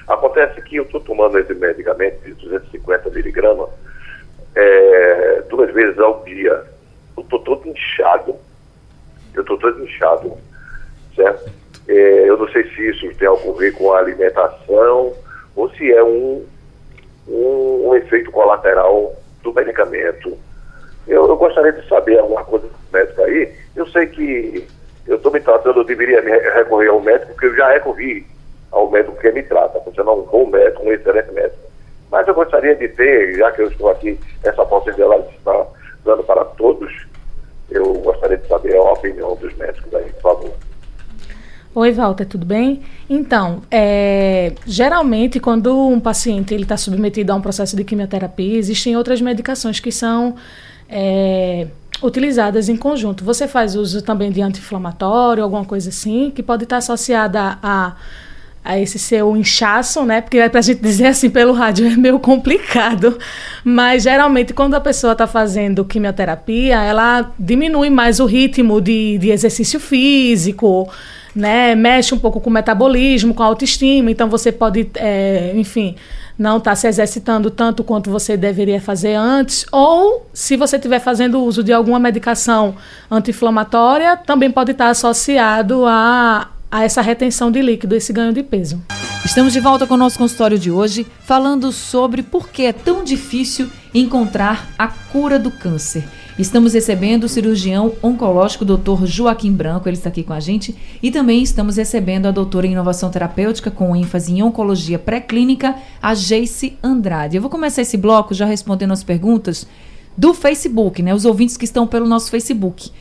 [0.08, 3.70] Acontece que eu estou tomando esse medicamento de 250 miligramas
[4.56, 6.64] é, duas vezes ao dia.
[7.18, 8.36] Eu estou todo inchado.
[9.34, 10.34] Eu estou todo inchado,
[11.16, 11.52] certo?
[11.88, 15.14] É, eu não sei se isso tem algo a ver com a alimentação
[15.56, 16.46] ou se é um,
[17.28, 19.14] um, um efeito colateral
[19.44, 20.38] do medicamento.
[21.08, 23.54] Eu, eu, gostaria de saber alguma coisa do médico aí.
[23.76, 24.68] Eu sei que
[25.06, 28.26] eu estou me tratando, eu deveria recorrer ao médico, porque eu já recorri
[28.72, 31.66] ao médico que me trata, porque eu não um bom médico, um excelente médico
[32.12, 35.66] Mas eu gostaria de ter, já que eu estou aqui, essa possibilidade está
[36.04, 36.92] dando para todos,
[37.70, 40.52] eu gostaria de saber a opinião dos médicos aí, por favor.
[41.74, 42.84] Oi, Walter, tudo bem?
[43.10, 49.20] Então, é, geralmente, quando um paciente está submetido a um processo de quimioterapia, existem outras
[49.20, 50.36] medicações que são
[50.88, 51.68] é,
[52.02, 53.26] utilizadas em conjunto.
[53.26, 57.96] Você faz uso também de anti-inflamatório, alguma coisa assim, que pode estar associada a,
[58.66, 60.22] a esse seu inchaço, né?
[60.22, 63.18] Porque para a gente dizer assim pelo rádio é meio complicado.
[63.64, 69.30] Mas geralmente, quando a pessoa está fazendo quimioterapia, ela diminui mais o ritmo de, de
[69.30, 70.90] exercício físico
[71.36, 75.96] né, mexe um pouco com o metabolismo, com a autoestima, então você pode, é, enfim,
[76.40, 81.00] não estar tá se exercitando tanto quanto você deveria fazer antes, ou se você estiver
[81.00, 82.76] fazendo uso de alguma medicação
[83.12, 88.44] anti-inflamatória, também pode estar tá associado a, a essa retenção de líquido, esse ganho de
[88.44, 88.84] peso.
[89.24, 93.02] Estamos de volta com o nosso consultório de hoje, falando sobre por que é tão
[93.02, 96.04] difícil encontrar a cura do câncer.
[96.38, 99.06] Estamos recebendo o cirurgião oncológico Dr.
[99.06, 102.74] Joaquim Branco, ele está aqui com a gente, e também estamos recebendo a doutora em
[102.74, 107.38] inovação terapêutica com ênfase em oncologia pré-clínica, a Geice Andrade.
[107.38, 109.66] Eu vou começar esse bloco já respondendo as perguntas
[110.18, 111.16] do Facebook, né?
[111.16, 112.92] Os ouvintes que estão pelo nosso Facebook.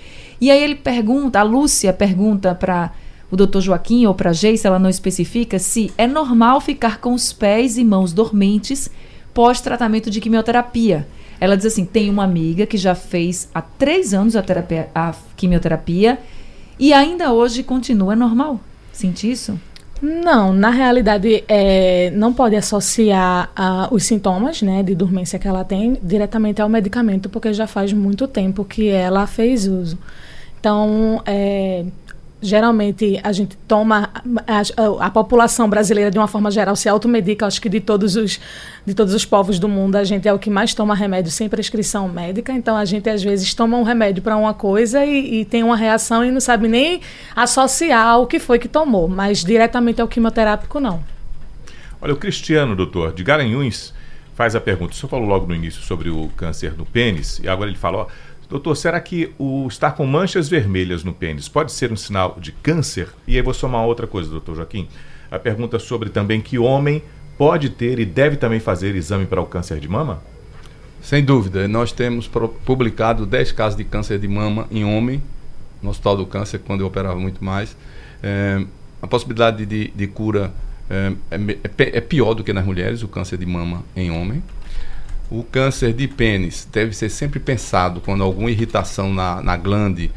[0.41, 2.93] E aí ele pergunta, a Lúcia pergunta para
[3.35, 7.13] o doutor Joaquim ou para a Geice, ela não especifica, se é normal ficar com
[7.13, 8.89] os pés e mãos dormentes
[9.35, 11.05] pós-tratamento de quimioterapia.
[11.41, 15.13] Ela diz assim: tem uma amiga que já fez há três anos a, terapia, a
[15.37, 16.21] quimioterapia
[16.79, 18.61] e ainda hoje continua normal.
[18.93, 19.59] Sente isso?
[20.01, 25.65] Não, na realidade, é, não pode associar a, os sintomas né, de dormência que ela
[25.65, 29.99] tem diretamente ao medicamento, porque já faz muito tempo que ela fez uso.
[30.61, 31.85] Então, é,
[32.45, 34.11] geralmente a gente toma
[34.47, 38.39] a, a, população brasileira de uma forma geral se automedica acho que de todos os
[38.85, 41.49] de todos os povos do mundo a gente é o que mais toma remédio sem
[41.49, 45.45] prescrição médica então a gente às vezes toma um remédio para uma coisa e, e,
[45.45, 47.01] tem uma reação e não sabe nem
[47.35, 51.03] associar o que foi que tomou mas diretamente ao quimioterápico não.
[52.01, 53.95] Olha o Cristiano doutor de Garanhuns
[54.35, 54.93] faz a pergunta.
[54.93, 58.09] O senhor falou logo no início sobre o câncer no pênis e agora ele falou
[58.49, 62.53] Doutor, será que o estar com manchas vermelhas no pênis pode ser um sinal de
[62.53, 63.09] câncer?
[63.27, 64.89] E aí vou somar outra coisa, doutor Joaquim.
[65.31, 67.03] A pergunta sobre também que homem
[67.39, 70.23] pode ter e deve também fazer exame para o câncer de mama?
[71.03, 71.67] Sem dúvida.
[71.69, 72.31] Nós temos
[72.65, 75.23] publicado 10 casos de câncer de mama em homem,
[75.83, 77.77] no Hospital do Câncer, quando eu operava muito mais.
[78.23, 78.65] É,
[79.03, 80.51] a possibilidade de, de cura
[80.89, 84.43] é, é, é pior do que nas mulheres, o câncer de mama em homem.
[85.37, 90.09] O câncer de pênis deve ser sempre pensado quando alguma irritação na, na glande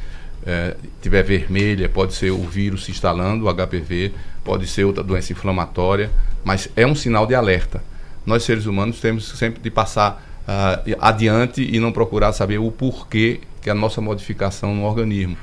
[0.46, 5.34] é, tiver vermelha, pode ser o vírus se instalando, o HPV, pode ser outra doença
[5.34, 6.12] inflamatória,
[6.44, 7.84] mas é um sinal de alerta.
[8.28, 13.40] Nós seres humanos temos sempre de passar uh, adiante e não procurar saber o porquê
[13.60, 15.36] que a nossa modificação no organismo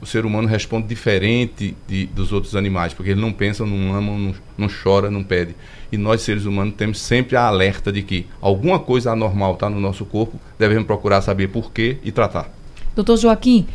[0.00, 4.12] o ser humano responde diferente de, dos outros animais, porque ele não pensa, não ama,
[4.12, 5.54] não, não chora, não pede.
[5.90, 9.80] E nós, seres humanos, temos sempre a alerta de que alguma coisa anormal está no
[9.80, 12.50] nosso corpo, devemos procurar saber por quê e tratar.
[12.94, 13.66] Doutor Joaquim,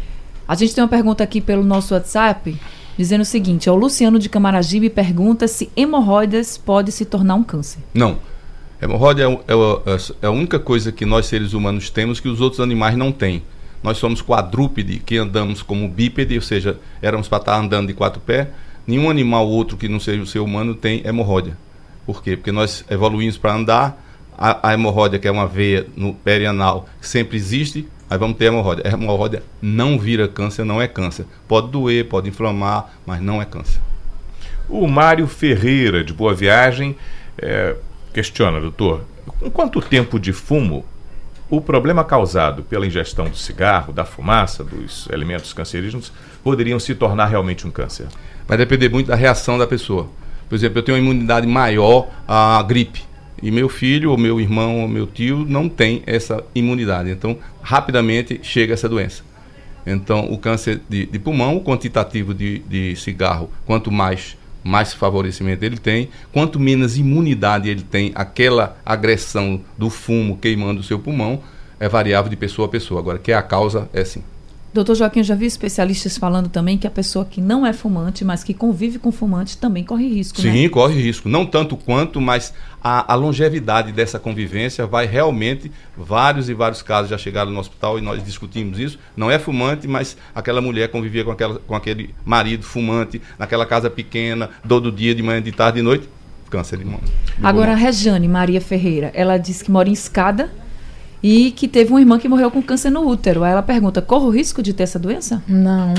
[0.47, 2.55] a gente tem uma pergunta aqui pelo nosso WhatsApp,
[2.97, 7.79] dizendo o seguinte: o Luciano de Camaragibe pergunta se hemorroidas pode se tornar um câncer.
[7.93, 8.17] Não.
[8.81, 12.59] Hemorroida é, é, é a única coisa que nós, seres humanos, temos que os outros
[12.59, 13.43] animais não têm
[13.83, 18.21] nós somos quadrúpede, que andamos como bípede, ou seja, éramos para estar andando de quatro
[18.21, 18.47] pés.
[18.85, 21.57] Nenhum animal outro que não seja o ser humano tem hemorroida.
[22.05, 22.35] Por quê?
[22.35, 24.03] Porque nós evoluímos para andar,
[24.37, 28.87] a, a, hemorroida, que é uma veia no perianal, sempre existe, aí vamos ter hemorroida.
[28.87, 31.25] A hemorroida não vira câncer, não é câncer.
[31.47, 33.79] Pode doer, pode inflamar, mas não é câncer.
[34.67, 36.95] O Mário Ferreira, de Boa Viagem,
[37.37, 37.75] é,
[38.13, 39.05] questiona, doutor,
[39.39, 40.85] com quanto tempo de fumo
[41.51, 46.11] o problema causado pela ingestão do cigarro, da fumaça, dos elementos cancerígenos,
[46.41, 48.07] poderiam se tornar realmente um câncer?
[48.47, 50.09] Vai depender muito da reação da pessoa.
[50.47, 53.03] Por exemplo, eu tenho uma imunidade maior à gripe.
[53.43, 57.09] E meu filho, ou meu irmão, ou meu tio não tem essa imunidade.
[57.09, 59.21] Então, rapidamente chega essa doença.
[59.85, 65.63] Então, o câncer de, de pulmão, o quantitativo de, de cigarro, quanto mais mais favorecimento
[65.65, 71.41] ele tem, quanto menos imunidade ele tem, aquela agressão do fumo queimando o seu pulmão,
[71.79, 72.99] é variável de pessoa a pessoa.
[72.99, 74.23] Agora, que é a causa, é sim.
[74.73, 78.23] Doutor Joaquim, eu já vi especialistas falando também que a pessoa que não é fumante,
[78.23, 80.39] mas que convive com fumante, também corre risco.
[80.39, 80.69] Sim, né?
[80.69, 81.27] corre risco.
[81.27, 85.69] Não tanto quanto, mas a, a, longevidade dessa convivência vai realmente.
[85.97, 88.97] Vários e vários casos já chegaram no hospital e nós discutimos isso.
[89.15, 93.89] Não é fumante, mas aquela mulher convivia com, aquela, com aquele marido fumante, naquela casa
[93.89, 96.07] pequena, todo dia, de manhã, de tarde, de noite
[96.49, 96.99] câncer de mama.
[97.41, 100.51] Agora, a Rejane Maria Ferreira, ela disse que mora em escada
[101.23, 103.43] e que teve uma irmã que morreu com câncer no útero.
[103.43, 105.43] Aí ela pergunta: corre o risco de ter essa doença?
[105.47, 105.93] Não.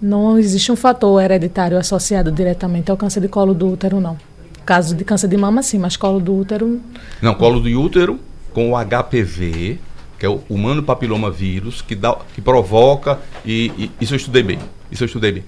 [0.00, 4.18] Não existe um fator hereditário associado diretamente ao câncer de colo do útero, não.
[4.66, 6.80] Caso de câncer de mama, sim, mas colo do útero.
[7.22, 8.18] Não, colo do útero
[8.52, 9.78] com o HPV,
[10.18, 14.42] que é o humano papiloma vírus, que, dá, que provoca, e, e isso eu estudei
[14.42, 14.58] bem.
[14.90, 15.44] Isso eu estudei bem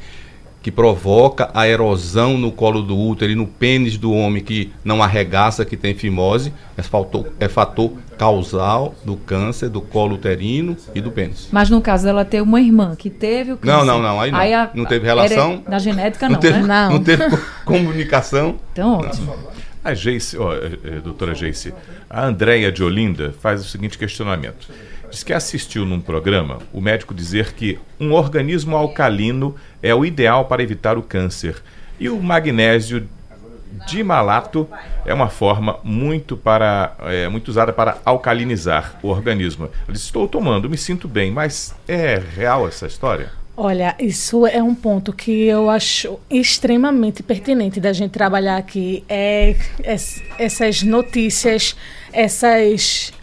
[0.66, 5.00] que provoca a erosão no colo do útero e no pênis do homem que não
[5.00, 11.00] arregaça, que tem fimose, é fator, é fator causal do câncer do colo uterino e
[11.00, 11.48] do pênis.
[11.52, 13.76] Mas no caso dela ter uma irmã que teve o câncer.
[13.76, 14.38] Não, não, não, aí não.
[14.38, 15.62] Aí a, não teve relação.
[15.66, 16.66] Da genética não, não teve, né?
[16.66, 16.90] Não.
[16.92, 17.24] não teve
[17.64, 18.56] comunicação.
[18.72, 19.34] Então, ótimo.
[19.84, 21.72] A Geice, ó, eh, eh, doutora Geice,
[22.10, 24.68] a Andréia de Olinda faz o seguinte questionamento.
[25.08, 30.46] Diz que assistiu num programa o médico dizer que um organismo alcalino é o ideal
[30.46, 31.62] para evitar o câncer.
[32.00, 33.08] E o magnésio
[33.86, 34.68] dimalato
[35.04, 39.68] é uma forma muito, para, é, muito usada para alcalinizar o organismo.
[39.86, 43.30] Eu disse, estou tomando, me sinto bem, mas é real essa história?
[43.56, 49.02] Olha, isso é um ponto que eu acho extremamente pertinente da gente trabalhar aqui.
[49.08, 49.96] É, é
[50.38, 51.74] essas notícias,
[52.12, 53.14] essas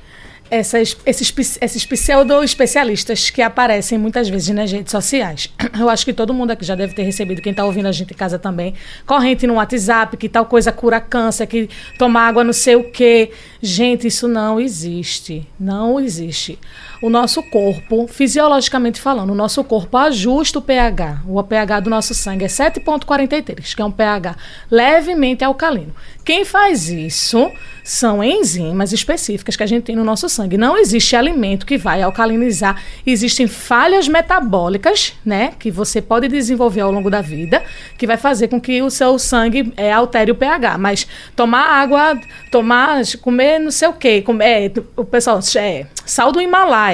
[0.50, 5.50] essas, esses, esses pseudo-especialistas que aparecem muitas vezes nas redes sociais.
[5.80, 8.14] Eu acho que todo mundo aqui já deve ter recebido, quem está ouvindo a gente
[8.14, 8.74] em casa também,
[9.06, 13.32] corrente no WhatsApp, que tal coisa cura câncer, que tomar água não sei o quê.
[13.62, 15.48] Gente, isso não existe.
[15.60, 16.60] Não existe.
[17.04, 21.24] O nosso corpo, fisiologicamente falando, o nosso corpo ajusta o pH.
[21.28, 24.38] O pH do nosso sangue é 7,43, que é um pH
[24.72, 25.94] levemente alcalino.
[26.24, 27.52] Quem faz isso
[27.84, 30.58] são enzimas específicas que a gente tem no nosso sangue.
[30.58, 32.82] Não existe alimento que vai alcalinizar.
[33.06, 37.62] Existem falhas metabólicas, né, que você pode desenvolver ao longo da vida,
[37.98, 40.78] que vai fazer com que o seu sangue é, altere o pH.
[40.78, 42.18] Mas tomar água,
[42.50, 46.93] tomar, comer não sei o quê, comer, é, o pessoal, é, sal do Himalaia,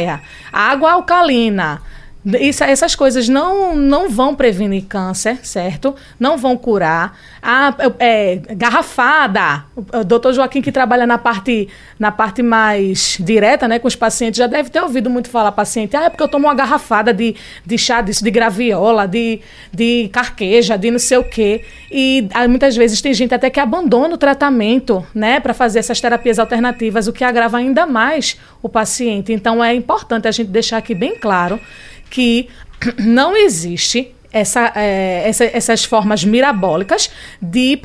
[0.51, 1.81] água alcalina,
[2.25, 5.95] isso, essas coisas não, não vão prevenir câncer, certo?
[6.19, 7.17] Não vão curar.
[7.41, 9.63] A é, garrafada.
[9.75, 14.38] O doutor Joaquim, que trabalha na parte, na parte mais direta né, com os pacientes,
[14.38, 15.95] já deve ter ouvido muito falar paciente.
[15.95, 19.39] Ah, é porque eu tomo uma garrafada de, de chá disso, de graviola, de,
[19.73, 21.63] de carqueja, de não sei o quê.
[21.89, 26.01] E aí, muitas vezes tem gente até que abandona o tratamento né, para fazer essas
[26.01, 29.32] terapias alternativas, o que agrava ainda mais o paciente.
[29.32, 31.58] Então é importante a gente deixar aqui bem claro
[32.10, 32.50] que
[32.98, 37.10] não existe essa, é, essa, essas formas mirabólicas
[37.41, 37.80] de,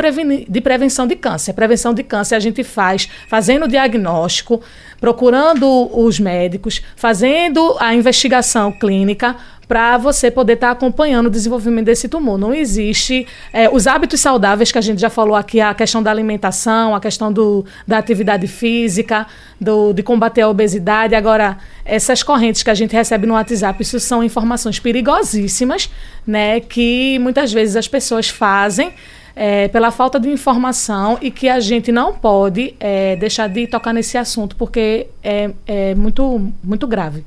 [0.48, 1.54] de prevenção de câncer.
[1.54, 4.60] Prevenção de câncer a gente faz fazendo o diagnóstico,
[5.00, 5.66] procurando
[5.98, 12.08] os médicos, fazendo a investigação clínica para você poder estar tá acompanhando o desenvolvimento desse
[12.08, 12.38] tumor.
[12.38, 16.10] Não existe é, os hábitos saudáveis que a gente já falou aqui, a questão da
[16.10, 19.26] alimentação, a questão do, da atividade física,
[19.60, 21.14] do, de combater a obesidade.
[21.14, 25.90] Agora, essas correntes que a gente recebe no WhatsApp, isso são informações perigosíssimas,
[26.26, 28.92] né, que muitas vezes as pessoas fazem
[29.36, 33.92] é, pela falta de informação e que a gente não pode é, deixar de tocar
[33.92, 37.24] nesse assunto porque é, é muito, muito grave.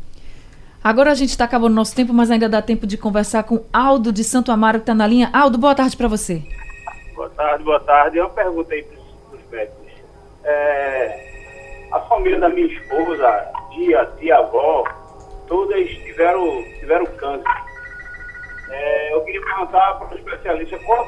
[0.84, 3.66] Agora a gente está acabando o nosso tempo, mas ainda dá tempo de conversar com
[3.74, 5.30] Aldo de Santo Amaro, que está na linha.
[5.34, 6.42] Aldo, boa tarde para você.
[7.16, 8.18] Boa tarde, boa tarde.
[8.18, 9.92] Eu perguntei para os médicos.
[10.44, 11.28] É,
[11.92, 14.84] a família da minha esposa, tia, tia, avó,
[15.48, 17.44] todas tiveram, tiveram câncer.
[18.70, 21.08] É, eu queria perguntar para o especialista qual,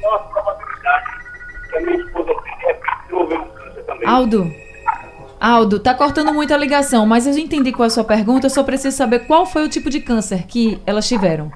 [0.00, 1.20] qual a probabilidade
[1.68, 4.08] que a minha esposa de desenvolver um câncer também.
[4.08, 4.69] Aldo,
[5.40, 8.50] Aldo, tá cortando muito a ligação, mas eu entendi qual é a sua pergunta, eu
[8.50, 11.50] só preciso saber qual foi o tipo de câncer que elas tiveram.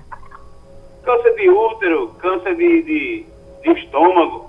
[1.05, 3.25] Câncer de útero, câncer de, de,
[3.63, 4.47] de estômago.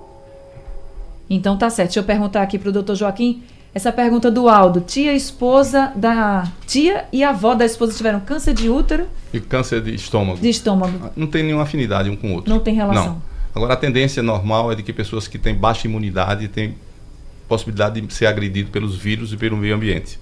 [1.29, 1.89] Então tá certo.
[1.89, 3.43] Deixa eu perguntar aqui pro doutor Joaquim.
[3.73, 4.79] Essa pergunta do Aldo.
[4.79, 6.47] Tia esposa da.
[6.65, 9.05] Tia e avó da esposa tiveram câncer de útero.
[9.33, 10.39] E câncer de estômago.
[10.39, 11.11] De estômago.
[11.13, 12.49] Não tem nenhuma afinidade um com o outro.
[12.49, 13.15] Não tem relação.
[13.15, 13.21] Não.
[13.53, 16.75] Agora a tendência normal é de que pessoas que têm baixa imunidade têm
[17.47, 20.19] possibilidade de ser agredido pelos vírus e pelo meio ambiente.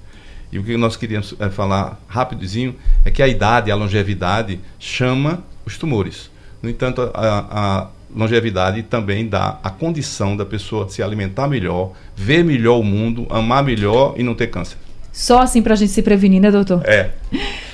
[0.51, 5.43] E o que nós queríamos é, falar rapidinho é que a idade, a longevidade, chama
[5.65, 6.29] os tumores.
[6.61, 12.43] No entanto, a, a longevidade também dá a condição da pessoa se alimentar melhor, ver
[12.43, 14.77] melhor o mundo, amar melhor e não ter câncer.
[15.11, 16.81] Só assim para a gente se prevenir, né, doutor?
[16.85, 17.11] É.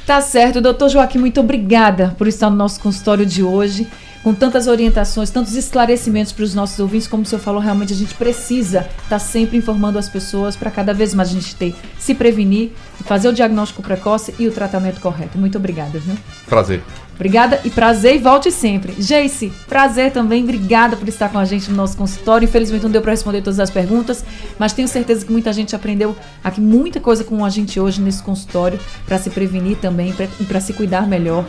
[0.06, 0.60] Tá certo.
[0.62, 3.88] Doutor Joaquim, muito obrigada por estar no nosso consultório de hoje
[4.30, 7.96] com tantas orientações, tantos esclarecimentos para os nossos ouvintes, como o senhor falou, realmente a
[7.96, 11.76] gente precisa estar tá sempre informando as pessoas para cada vez mais a gente ter,
[11.98, 12.72] se prevenir
[13.06, 15.36] fazer o diagnóstico precoce e o tratamento correto.
[15.39, 16.16] Muito obrigada, viu?
[16.45, 16.84] Prazer.
[17.20, 18.93] Obrigada e prazer e volte sempre.
[18.93, 20.41] Jace, prazer também.
[20.41, 22.45] Obrigada por estar com a gente no nosso consultório.
[22.45, 24.24] Infelizmente não deu para responder todas as perguntas,
[24.57, 28.24] mas tenho certeza que muita gente aprendeu aqui muita coisa com a gente hoje nesse
[28.24, 31.45] consultório para se prevenir também e para se cuidar melhor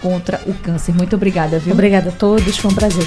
[0.00, 0.94] contra o câncer.
[0.94, 1.74] Muito obrigada, viu?
[1.74, 3.06] Obrigada a todos, foi um prazer.